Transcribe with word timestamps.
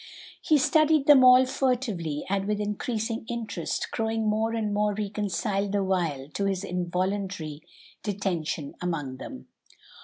He 0.41 0.57
studied 0.57 1.05
them 1.05 1.23
all 1.23 1.45
furtively 1.45 2.25
and 2.27 2.47
with 2.47 2.59
increasing 2.59 3.23
interest, 3.29 3.91
growing 3.91 4.27
more 4.27 4.51
and 4.51 4.73
more 4.73 4.95
reconciled 4.95 5.73
the 5.73 5.83
while 5.83 6.27
to 6.29 6.45
his 6.45 6.63
involuntary 6.63 7.61
detention 8.01 8.73
among 8.81 9.17
them. 9.17 9.45